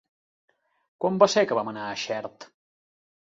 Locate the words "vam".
1.59-1.69